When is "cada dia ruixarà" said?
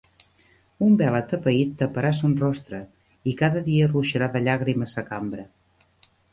3.43-4.33